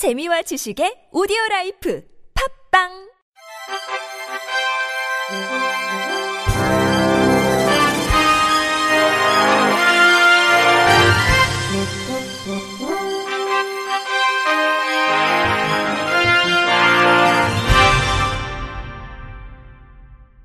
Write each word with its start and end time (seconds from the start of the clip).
재미와 0.00 0.40
지식의 0.40 1.12
오디오 1.12 1.36
라이프 1.50 2.02
팝빵 2.72 2.88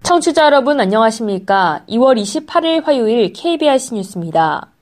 청취자 0.04 0.44
여러분 0.44 0.82
안녕하십니까? 0.82 1.86
2월 1.88 2.22
28일 2.22 2.84
화요일 2.84 3.32
KBS 3.32 3.94
뉴스입니다. 3.94 4.75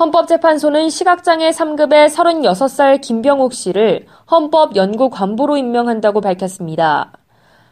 헌법재판소는 0.00 0.88
시각장애 0.88 1.50
3급의 1.50 2.08
36살 2.08 3.02
김병욱 3.02 3.52
씨를 3.52 4.06
헌법연구관부로 4.30 5.58
임명한다고 5.58 6.22
밝혔습니다. 6.22 7.12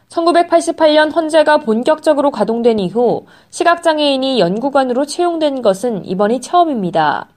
1988년 0.09 1.11
헌재가 1.15 1.57
본격적으로 1.57 2.29
가동된 2.29 2.77
이후 2.77 3.25
시각장애인이 3.49 4.39
연구관으로 4.39 5.07
채용된 5.07 5.63
것은 5.63 6.05
이번이 6.05 6.41
처음입니다. 6.41 7.29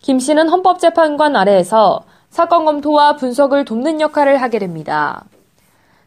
김 0.00 0.18
씨는 0.18 0.48
헌법재판관 0.48 1.36
아래에서 1.36 2.04
사건 2.30 2.64
검토와 2.64 3.16
분석을 3.16 3.66
돕는 3.66 4.00
역할을 4.00 4.40
하게 4.40 4.58
됩니다. 4.58 5.24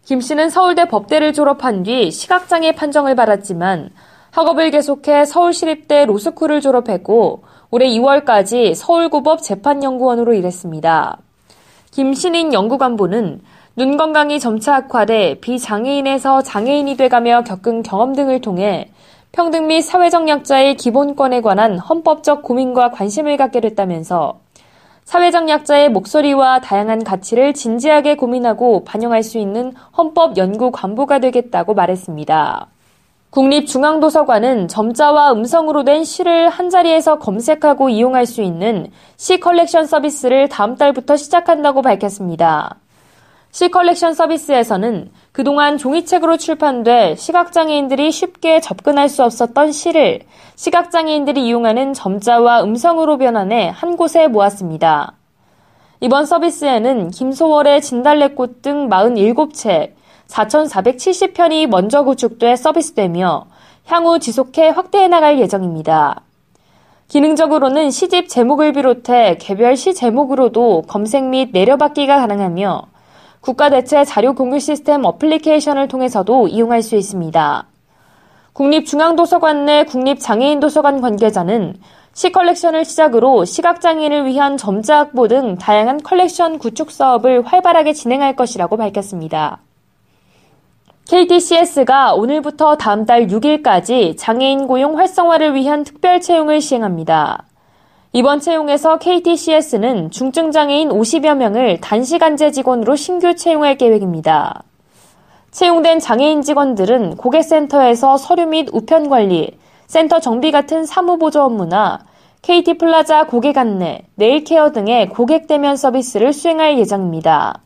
김 0.03 0.19
씨는 0.19 0.49
서울대 0.49 0.87
법대를 0.87 1.31
졸업한 1.33 1.83
뒤 1.83 2.09
시각장애 2.09 2.71
판정을 2.71 3.13
받았지만 3.13 3.91
학업을 4.31 4.71
계속해 4.71 5.25
서울시립대 5.25 6.05
로스쿨을 6.05 6.61
졸업했고 6.61 7.43
올해 7.71 7.87
2월까지 7.87 8.73
서울고법 8.73 9.43
재판연구원으로 9.43 10.33
일했습니다. 10.33 11.17
김신인 11.91 12.51
연구관부는 12.51 13.41
눈 13.75 13.97
건강이 13.97 14.39
점차 14.39 14.75
악화돼 14.75 15.39
비장애인에서 15.39 16.41
장애인이 16.41 16.97
돼가며 16.97 17.43
겪은 17.43 17.83
경험 17.83 18.15
등을 18.15 18.41
통해 18.41 18.89
평등 19.31 19.67
및 19.67 19.81
사회적 19.81 20.27
약자의 20.27 20.77
기본권에 20.77 21.41
관한 21.41 21.77
헌법적 21.77 22.41
고민과 22.41 22.89
관심을 22.89 23.37
갖게 23.37 23.61
됐다면서 23.61 24.39
사회적 25.03 25.47
약자의 25.47 25.89
목소리와 25.89 26.61
다양한 26.61 27.03
가치를 27.03 27.53
진지하게 27.53 28.15
고민하고 28.15 28.83
반영할 28.83 29.21
수 29.21 29.37
있는 29.37 29.73
헌법 29.95 30.37
연구 30.37 30.71
관부가 30.71 31.19
되겠다고 31.19 31.75
말했습니다. 31.75 32.67
국립중앙도서관은 33.31 34.67
점자와 34.67 35.33
음성으로 35.33 35.83
된 35.83 36.03
시를 36.03 36.49
한자리에서 36.49 37.19
검색하고 37.19 37.89
이용할 37.89 38.25
수 38.25 38.41
있는 38.41 38.89
시 39.17 39.39
컬렉션 39.39 39.85
서비스를 39.85 40.49
다음 40.49 40.75
달부터 40.75 41.15
시작한다고 41.15 41.83
밝혔습니다. 41.83 42.77
시 43.51 43.69
컬렉션 43.69 44.15
서비스에서는 44.15 45.11
그동안 45.31 45.77
종이책으로 45.77 46.37
출판돼 46.37 47.15
시각장애인들이 47.15 48.11
쉽게 48.11 48.61
접근할 48.61 49.09
수 49.09 49.23
없었던 49.23 49.71
시를 49.73 50.21
시각장애인들이 50.55 51.45
이용하는 51.45 51.93
점자와 51.93 52.63
음성으로 52.63 53.19
변환해 53.19 53.69
한 53.69 53.95
곳에 53.95 54.27
모았습니다. 54.27 55.13
이번 56.01 56.25
서비스에는 56.25 57.11
김소월의 57.11 57.81
진달래꽃 57.81 58.61
등 58.61 58.89
47책, 58.89 59.91
4,470편이 60.29 61.67
먼저 61.67 62.03
구축돼 62.03 62.55
서비스되며 62.55 63.47
향후 63.85 64.19
지속해 64.19 64.69
확대해 64.69 65.07
나갈 65.07 65.39
예정입니다. 65.39 66.21
기능적으로는 67.07 67.89
시집 67.89 68.29
제목을 68.29 68.73
비롯해 68.73 69.37
개별 69.39 69.75
시 69.75 69.95
제목으로도 69.95 70.83
검색 70.87 71.23
및 71.23 71.49
내려받기가 71.51 72.17
가능하며 72.19 72.83
국가대체 73.41 74.05
자료 74.05 74.35
공유 74.35 74.59
시스템 74.59 75.05
어플리케이션을 75.05 75.87
통해서도 75.87 76.47
이용할 76.47 76.83
수 76.83 76.95
있습니다. 76.95 77.65
국립중앙도서관 78.53 79.65
내 79.65 79.85
국립장애인도서관 79.85 81.01
관계자는 81.01 81.75
시 82.13 82.31
컬렉션을 82.31 82.85
시작으로 82.85 83.45
시각장애인을 83.45 84.25
위한 84.25 84.57
점자 84.57 84.97
확보 84.99 85.27
등 85.27 85.57
다양한 85.57 86.03
컬렉션 86.03 86.59
구축 86.59 86.91
사업을 86.91 87.45
활발하게 87.45 87.93
진행할 87.93 88.35
것이라고 88.35 88.77
밝혔습니다. 88.77 89.61
KTCS가 91.09 92.13
오늘부터 92.13 92.75
다음 92.75 93.03
달 93.03 93.25
6일까지 93.25 94.15
장애인 94.15 94.67
고용 94.67 94.99
활성화를 94.99 95.55
위한 95.55 95.83
특별 95.83 96.21
채용을 96.21 96.61
시행합니다. 96.61 97.45
이번 98.13 98.39
채용에서 98.39 98.99
KTCS는 98.99 100.11
중증장애인 100.11 100.89
50여 100.89 101.35
명을 101.35 101.81
단시간제 101.81 102.51
직원으로 102.51 102.95
신규 102.95 103.35
채용할 103.35 103.75
계획입니다. 103.75 104.61
채용된 105.49 105.97
장애인 105.97 106.43
직원들은 106.43 107.17
고객센터에서 107.17 108.17
서류 108.17 108.45
및 108.45 108.69
우편 108.71 109.09
관리, 109.09 109.57
센터 109.87 110.19
정비 110.19 110.51
같은 110.51 110.85
사무 110.85 111.17
보조 111.17 111.41
업무나 111.41 112.05
KT 112.43 112.75
플라자 112.75 113.25
고객 113.25 113.57
안내, 113.57 114.03
네일 114.13 114.43
케어 114.43 114.71
등의 114.71 115.09
고객 115.09 115.47
대면 115.47 115.75
서비스를 115.75 116.33
수행할 116.33 116.77
예정입니다. 116.77 117.63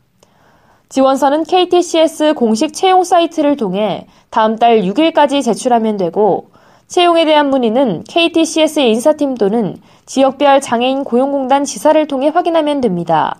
지원서는 0.89 1.43
KTCS 1.43 2.33
공식 2.33 2.73
채용 2.73 3.03
사이트를 3.03 3.57
통해 3.57 4.07
다음 4.29 4.57
달 4.57 4.81
6일까지 4.81 5.43
제출하면 5.43 5.97
되고 5.97 6.49
채용에 6.87 7.25
대한 7.25 7.49
문의는 7.49 8.03
KTCS 8.07 8.79
인사팀 8.81 9.35
또는 9.35 9.77
지역별 10.05 10.61
장애인 10.61 11.03
고용공단 11.03 11.63
지사를 11.63 12.05
통해 12.07 12.27
확인하면 12.27 12.81
됩니다. 12.81 13.39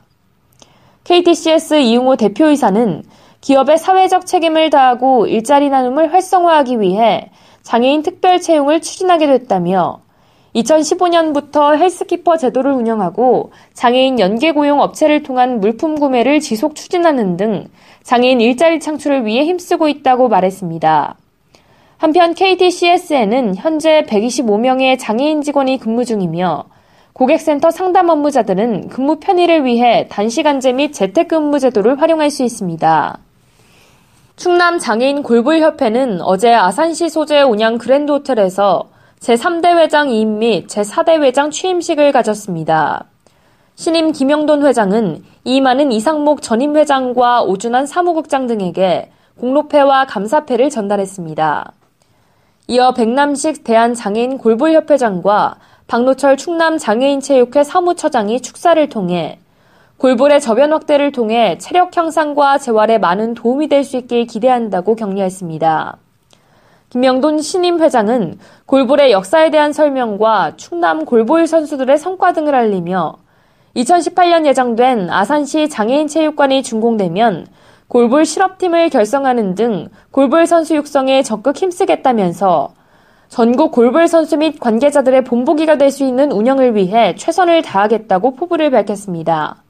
KTCS 1.04 1.76
이용호 1.82 2.16
대표이사는 2.16 3.04
기업의 3.42 3.78
사회적 3.78 4.26
책임을 4.26 4.70
다하고 4.70 5.28
일자리 5.28 5.70
나눔을 5.70 6.14
활성화하기 6.14 6.80
위해 6.80 7.30
장애인 7.62 8.02
특별 8.02 8.40
채용을 8.40 8.82
추진하게 8.82 9.28
됐다며 9.28 10.00
2015년부터 10.56 11.78
헬스키퍼 11.78 12.38
제도를 12.38 12.72
운영하고 12.72 13.52
장애인 13.74 14.20
연계 14.20 14.52
고용 14.52 14.82
업체를 14.82 15.24
통한 15.24 15.60
물품 15.60 16.00
구매를 16.00 16.40
지속 16.40 16.76
추진하는 16.76 17.38
등 17.38 17.68
장애인 18.04 18.42
일자리 18.42 18.80
창출을 18.80 19.26
위해 19.26 19.46
힘쓰고 19.46 19.88
있다고 19.88 20.28
말했습니다. 20.28 21.16
한편 21.98 22.34
KTCS에는 22.34 23.56
현재 23.56 24.04
125명의 24.08 25.00
장애인 25.00 25.42
직원이 25.42 25.78
근무 25.78 26.06
중이며 26.06 26.66
고객센터 27.14 27.72
상담 27.72 28.10
업무자들은 28.10 28.90
근무 28.90 29.20
편의를 29.20 29.64
위해 29.66 30.08
단시간제 30.10 30.74
및 30.74 30.92
재택근무 30.94 31.60
제도를 31.60 32.02
활용할 32.02 32.30
수 32.30 32.44
있습니다. 32.44 33.20
충남 34.36 34.80
장애인 34.80 35.24
골불협회는 35.24 36.22
어제 36.22 36.52
아산시 36.54 37.10
소재 37.10 37.42
온양 37.42 37.78
그랜드 37.78 38.12
호텔에서 38.12 38.90
제3대 39.24 39.78
회장 39.78 40.10
이임 40.10 40.40
및 40.40 40.68
제4대 40.68 41.22
회장 41.22 41.50
취임식을 41.50 42.12
가졌습니다. 42.12 43.06
신임 43.76 44.12
김영돈 44.12 44.66
회장은 44.66 45.24
이임하는 45.46 45.94
이상목 45.94 46.42
전임 46.42 46.76
회장과 46.76 47.44
오준환 47.44 47.86
사무국장 47.86 48.48
등에게 48.48 49.12
공로패와 49.40 50.08
감사패를 50.08 50.70
전달했습니다. 50.70 51.72
이어 52.68 52.94
백남식 52.94 53.64
대한장애인 53.64 54.40
골볼협회장과 54.40 55.56
박노철 55.88 56.36
충남 56.36 56.78
장애인체육회 56.78 57.64
사무처장이 57.64 58.42
축사를 58.42 58.90
통해 58.90 59.40
골볼의 60.00 60.42
저변 60.42 60.74
확대를 60.74 61.14
통해 61.14 61.58
체력 61.60 61.96
향상과 61.96 62.58
재활에 62.58 62.98
많은 62.98 63.36
도움이 63.36 63.70
될 63.70 63.86
수 63.86 63.96
있길 63.96 64.28
기대한다고 64.28 64.98
격려했습니다. 64.98 66.03
김명돈 66.94 67.42
신임 67.42 67.82
회장은 67.82 68.38
골볼의 68.68 69.12
역사에 69.12 69.50
대한 69.50 69.74
설명과 69.74 70.58
충남 70.58 71.06
골볼 71.06 71.48
선수들의 71.48 71.98
성과 71.98 72.34
등을 72.34 72.54
알리며 72.54 73.18
2018년 73.76 74.46
예정된 74.46 75.10
아산시 75.10 75.70
장애인 75.70 76.08
체육관이 76.08 76.62
준공되면 76.62 77.48
골볼 77.88 78.26
실업팀을 78.26 78.90
결성하는 78.90 79.56
등 79.56 79.88
골볼 80.12 80.46
선수 80.46 80.76
육성에 80.76 81.24
적극 81.24 81.58
힘쓰겠다면서 81.58 82.76
전국 83.28 83.72
골볼 83.72 84.08
선수 84.08 84.38
및 84.38 84.60
관계자들의 84.60 85.24
본보기가 85.24 85.80
될 85.80 85.90
수 85.90 86.04
있는 86.04 86.32
운영을 86.32 86.76
위해 86.76 87.16
최선을 87.16 87.64
다하겠다고 87.64 88.36
포부를 88.36 88.70
밝혔습니다. 88.70 89.64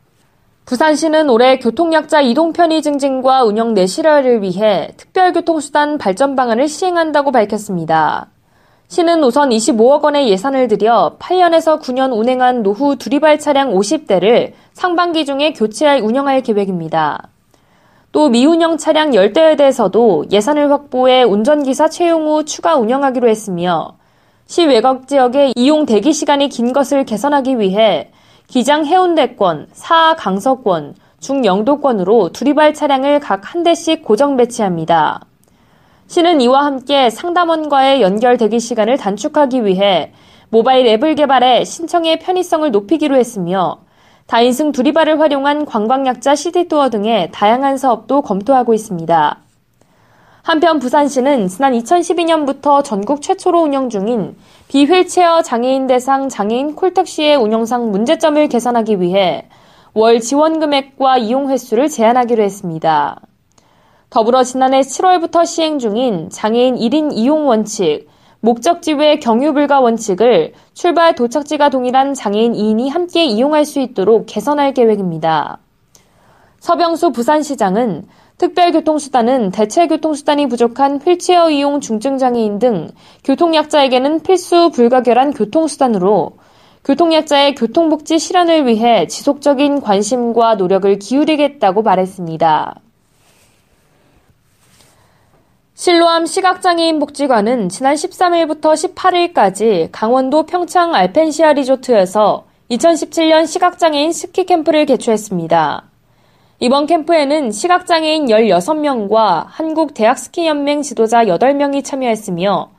부산시는 0.65 1.30
올해 1.30 1.60
교통약자 1.60 2.21
이동 2.21 2.54
편의 2.54 2.81
증진과 2.81 3.44
운영 3.44 3.74
내실화를 3.74 4.42
위해 4.42 4.92
특별교통수단 4.95 5.98
발전 5.98 6.38
방안을 6.38 6.69
시행한다고 6.69 7.33
밝혔습니다. 7.33 8.30
시는 8.88 9.24
우선 9.25 9.50
25억 9.50 10.04
원의 10.04 10.30
예산을 10.30 10.69
들여 10.69 11.18
8년에서 11.19 11.81
9년 11.81 12.18
운행한 12.18 12.63
노후 12.63 12.95
두리발 12.95 13.39
차량 13.39 13.74
50대를 13.74 14.54
상반기 14.71 15.25
중에 15.25 15.51
교체할 15.51 16.00
운영할 16.00 16.42
계획입니다. 16.42 17.27
또 18.13 18.30
미운영 18.30 18.77
차량 18.77 19.12
10대에 19.12 19.57
대해서도 19.57 20.25
예산을 20.31 20.71
확보해 20.71 21.24
운전기사 21.24 21.89
채용 21.89 22.25
후 22.27 22.45
추가 22.45 22.77
운영하기로 22.77 23.27
했으며 23.27 23.98
시 24.45 24.66
외곽 24.66 25.07
지역의 25.07 25.54
이용 25.57 25.86
대기 25.86 26.13
시간이 26.13 26.48
긴 26.48 26.71
것을 26.71 27.04
개선하기 27.04 27.59
위해 27.59 28.12
기장 28.54 28.86
해운대권, 28.86 29.70
사 29.74 30.14
강서권, 30.16 30.94
중 31.20 31.44
영도권으로 31.44 32.30
두리발 32.34 32.76
차량을 32.76 33.20
각 33.20 33.42
한 33.46 33.64
대씩 33.64 34.04
고정 34.04 34.38
배치합니다. 34.38 35.22
시는 36.06 36.40
이와 36.40 36.64
함께 36.64 37.10
상담원과의 37.10 38.04
연결 38.04 38.38
대기 38.38 38.60
시간을 38.60 38.98
단축하기 38.98 39.66
위해 39.66 40.14
모바일 40.50 40.86
앱을 40.86 41.16
개발해 41.16 41.64
신청의 41.64 42.20
편의성을 42.20 42.70
높이기로 42.70 43.16
했으며 43.16 43.80
다인승 44.28 44.72
두리발을 44.72 45.20
활용한 45.20 45.66
관광약자 45.66 46.36
시티투어 46.36 46.92
등의 46.92 47.32
다양한 47.32 47.78
사업도 47.78 48.22
검토하고 48.22 48.76
있습니다. 48.76 49.43
한편 50.44 50.78
부산시는 50.80 51.48
지난 51.48 51.72
2012년부터 51.72 52.84
전국 52.84 53.22
최초로 53.22 53.62
운영 53.62 53.88
중인 53.90 54.36
비휠체어 54.68 55.42
장애인 55.42 55.88
대상 55.88 56.28
장애인 56.28 56.75
콜택시의 56.75 57.38
운영상 57.38 57.92
문제점을 57.92 58.45
개선하기 58.50 59.00
위해 59.00 59.48
월 59.94 60.19
지원 60.19 60.60
금액과 60.60 61.19
이용 61.19 61.50
횟수를 61.50 61.88
제한하기로 61.88 62.44
했습니다. 62.44 63.22
더불어 64.10 64.44
지난해 64.44 64.81
7월부터 64.81 65.45
시행 65.45 65.80
중인 65.80 66.30
장애인 66.30 66.75
1인 66.75 67.12
이용 67.13 67.48
원칙, 67.48 68.10
목적지 68.42 68.95
외 68.95 69.19
경유 69.19 69.54
불가 69.54 69.80
원칙을 69.80 70.51
출발 70.74 71.16
도착지가 71.16 71.69
동일한 71.69 72.13
장애인 72.13 72.51
2인이 72.51 72.90
함께 72.90 73.24
이용할 73.24 73.63
수 73.63 73.80
있도록 73.80 74.25
개선할 74.25 74.74
계획입니다. 74.74 75.60
서병수 76.63 77.12
부산시장은 77.12 78.07
특별교통수단은 78.38 79.51
대체교통수단이 79.51 80.48
부족한 80.48 81.01
휠체어 81.01 81.50
이용 81.50 81.81
중증장애인 81.81 82.60
등 82.60 82.89
교통약자에게는 83.25 84.21
필수 84.21 84.69
불가결한 84.69 85.33
교통수단으로 85.33 86.38
교통약자의 86.86 87.56
교통복지 87.56 88.18
실현을 88.18 88.65
위해 88.65 89.07
지속적인 89.07 89.81
관심과 89.81 90.56
노력을 90.56 91.00
기울이겠다고 91.00 91.81
말했습니다. 91.81 92.75
실로암 95.74 96.25
시각장애인 96.25 97.00
복지관은 97.00 97.68
지난 97.68 97.95
13일부터 97.95 98.95
18일까지 98.95 99.89
강원도 99.92 100.44
평창 100.44 100.95
알펜시아 100.95 101.51
리조트에서 101.51 102.45
2017년 102.71 103.48
시각장애인 103.48 104.13
스키 104.13 104.45
캠프를 104.45 104.86
개최했습니다. 104.86 105.93
이번 106.60 106.86
캠프에는 106.86 107.52
시각장애인 107.52 108.28
16명과 108.28 109.46
한국대학스키연맹 109.48 110.82
지도자 110.82 111.26
8명이 111.26 111.84
참여했으며 111.84 112.70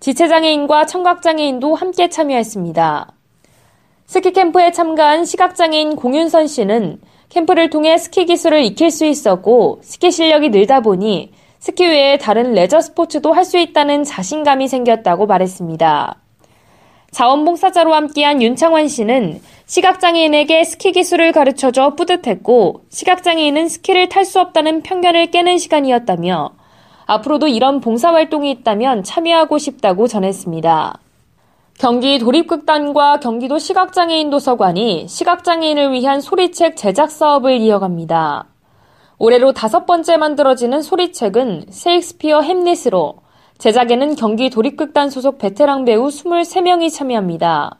지체장애인과 0.00 0.86
청각장애인도 0.86 1.74
함께 1.74 2.08
참여했습니다. 2.08 3.12
스키 4.06 4.32
캠프에 4.32 4.70
참가한 4.70 5.24
시각장애인 5.24 5.96
공윤선 5.96 6.46
씨는 6.46 7.00
캠프를 7.28 7.70
통해 7.70 7.98
스키 7.98 8.24
기술을 8.26 8.62
익힐 8.64 8.90
수 8.90 9.04
있었고 9.04 9.80
스키 9.82 10.10
실력이 10.10 10.50
늘다 10.50 10.80
보니 10.80 11.32
스키 11.58 11.84
외에 11.86 12.18
다른 12.18 12.52
레저 12.52 12.80
스포츠도 12.80 13.32
할 13.32 13.44
수 13.44 13.58
있다는 13.58 14.04
자신감이 14.04 14.68
생겼다고 14.68 15.26
말했습니다. 15.26 16.23
자원봉사자로 17.14 17.94
함께한 17.94 18.42
윤창환 18.42 18.88
씨는 18.88 19.40
시각장애인에게 19.66 20.64
스키 20.64 20.90
기술을 20.90 21.30
가르쳐줘 21.30 21.94
뿌듯했고 21.94 22.82
시각장애인은 22.90 23.68
스키를 23.68 24.08
탈 24.08 24.24
수 24.24 24.40
없다는 24.40 24.82
편견을 24.82 25.30
깨는 25.30 25.58
시간이었다며 25.58 26.50
앞으로도 27.06 27.46
이런 27.46 27.80
봉사활동이 27.80 28.50
있다면 28.50 29.04
참여하고 29.04 29.58
싶다고 29.58 30.08
전했습니다. 30.08 30.98
경기 31.78 32.18
도립극단과 32.18 33.20
경기도 33.20 33.60
시각장애인 33.60 34.30
도서관이 34.30 35.06
시각장애인을 35.06 35.92
위한 35.92 36.20
소리책 36.20 36.76
제작 36.76 37.12
사업을 37.12 37.58
이어갑니다. 37.58 38.46
올해로 39.18 39.52
다섯 39.52 39.86
번째 39.86 40.16
만들어지는 40.16 40.82
소리책은 40.82 41.66
셰익스피어 41.70 42.40
햄릿으로 42.40 43.23
제작에는 43.64 44.16
경기 44.16 44.50
도립극단 44.50 45.08
소속 45.08 45.38
베테랑 45.38 45.86
배우 45.86 46.08
23명이 46.08 46.92
참여합니다. 46.92 47.78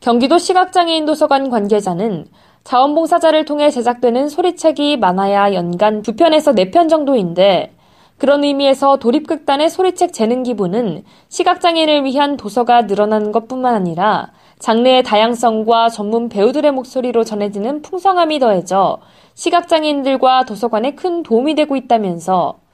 경기도 0.00 0.36
시각장애인 0.36 1.06
도서관 1.06 1.48
관계자는 1.48 2.26
자원봉사자를 2.64 3.44
통해 3.44 3.70
제작되는 3.70 4.28
소리책이 4.28 4.96
많아야 4.96 5.54
연간 5.54 6.02
2편에서 6.02 6.56
4편 6.56 6.88
정도인데 6.88 7.72
그런 8.18 8.42
의미에서 8.42 8.96
도립극단의 8.96 9.70
소리책 9.70 10.12
재능 10.12 10.42
기부는 10.42 11.04
시각장애인을 11.28 12.02
위한 12.04 12.36
도서가 12.36 12.82
늘어나는 12.82 13.30
것뿐만 13.30 13.76
아니라 13.76 14.32
장르의 14.58 15.04
다양성과 15.04 15.88
전문 15.88 16.28
배우들의 16.28 16.72
목소리로 16.72 17.22
전해지는 17.22 17.82
풍성함이 17.82 18.40
더해져 18.40 18.98
시각장애인들과 19.34 20.46
도서관에 20.46 20.96
큰 20.96 21.22
도움이 21.22 21.54
되고 21.54 21.76
있다면서 21.76 22.65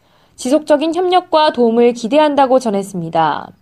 지속적인 0.43 0.93
협력과 0.93 1.53
도움을 1.53 1.93
기대한다고 1.93 2.59
전했습니다. 2.59 3.53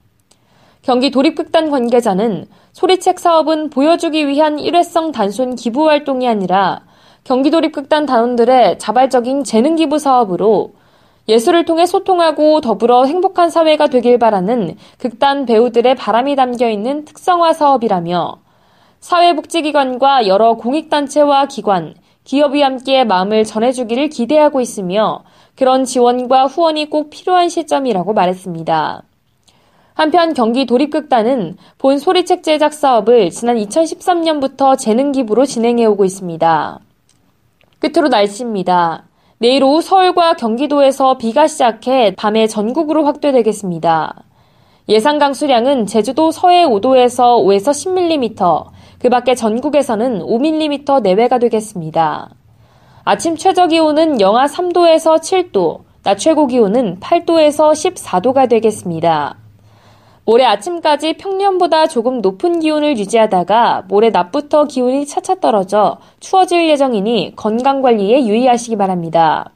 경기 0.81 1.11
도립극단 1.11 1.69
관계자는 1.69 2.47
소리책 2.73 3.19
사업은 3.19 3.69
보여주기 3.69 4.27
위한 4.27 4.59
일회성 4.59 5.12
단순 5.12 5.56
기부 5.56 5.91
활동이 5.91 6.27
아니라 6.27 6.81
경기 7.23 7.50
도립극단 7.50 8.06
단원들의 8.06 8.79
자발적인 8.79 9.44
재능 9.44 9.77
기부 9.77 9.99
사업으로 9.99 10.73
예술을 11.29 11.67
통해 11.67 11.85
소통하고 11.85 12.62
더불어 12.62 13.05
행복한 13.05 13.50
사회가 13.50 13.88
되길 13.88 14.19
바라는 14.19 14.79
극단 14.97 15.44
배우들의 15.44 15.97
바람이 15.97 16.35
담겨 16.35 16.71
있는 16.71 17.05
특성화 17.05 17.53
사업이라며 17.53 18.38
사회복지기관과 19.00 20.27
여러 20.29 20.55
공익단체와 20.55 21.44
기관, 21.44 21.93
기업이 22.25 22.62
함께 22.62 23.05
마음을 23.05 23.44
전해주기를 23.44 24.09
기대하고 24.09 24.62
있으며 24.62 25.25
그런 25.61 25.85
지원과 25.85 26.47
후원이 26.47 26.89
꼭 26.89 27.11
필요한 27.11 27.51
시점이라고 27.51 28.15
말했습니다. 28.15 29.03
한편 29.93 30.33
경기 30.33 30.65
도립극단은 30.65 31.59
본 31.77 31.99
소리책 31.99 32.43
제작 32.43 32.73
사업을 32.73 33.29
지난 33.29 33.59
2013년부터 33.59 34.79
재능 34.79 35.12
기부로 35.12 35.45
진행해 35.45 35.85
오고 35.85 36.07
있습니다. 36.07 36.81
끝으로 37.79 38.09
날씨입니다. 38.09 39.05
내일 39.37 39.62
오후 39.62 39.83
서울과 39.83 40.37
경기도에서 40.37 41.19
비가 41.19 41.47
시작해 41.47 42.15
밤에 42.17 42.47
전국으로 42.47 43.05
확대되겠습니다. 43.05 44.15
예상 44.89 45.19
강수량은 45.19 45.85
제주도 45.85 46.31
서해 46.31 46.65
5도에서 46.65 47.37
5에서 47.45 47.73
10mm, 47.73 48.65
그 48.99 49.11
밖에 49.11 49.35
전국에서는 49.35 50.21
5mm 50.21 51.03
내외가 51.03 51.39
되겠습니다. 51.39 52.31
아침 53.05 53.37
최저 53.37 53.67
기온은 53.67 54.20
영하 54.20 54.47
3도에서 54.47 55.20
7도, 55.20 55.81
낮 56.03 56.19
최고 56.19 56.46
기온은 56.46 57.01
8도에서 57.01 57.72
14도가 57.72 58.48
되겠습니다. 58.48 59.36
모레 60.27 60.44
아침까지 60.44 61.15
평년보다 61.15 61.86
조금 61.86 62.20
높은 62.20 62.60
기온을 62.60 62.98
유지하다가 62.98 63.84
모레 63.89 64.10
낮부터 64.10 64.67
기온이 64.67 65.06
차차 65.06 65.36
떨어져 65.36 65.98
추워질 66.20 66.69
예정이니 66.69 67.32
건강 67.36 67.81
관리에 67.81 68.27
유의하시기 68.27 68.77
바랍니다. 68.77 69.51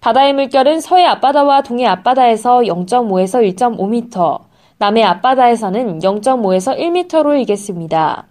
바다의 0.00 0.32
물결은 0.34 0.80
서해 0.80 1.04
앞바다와 1.06 1.62
동해 1.62 1.86
앞바다에서 1.86 2.60
0.5에서 2.60 3.56
1.5m, 3.56 4.40
남해 4.78 5.04
앞바다에서는 5.04 6.00
0.5에서 6.00 6.76
1m로 6.76 7.38
일겠습니다. 7.38 8.26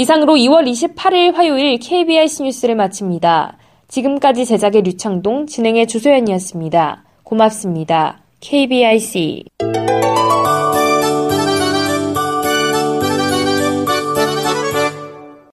이상으로 0.00 0.32
2월 0.36 0.66
28일 0.66 1.34
화요일 1.34 1.78
KBS 1.78 2.42
뉴스를 2.42 2.74
마칩니다. 2.74 3.58
지금까지 3.88 4.46
제작의 4.46 4.80
류창동, 4.80 5.46
진행의 5.46 5.86
주소연이었습니다. 5.88 7.04
고맙습니다. 7.22 8.20
KBIC 8.40 9.44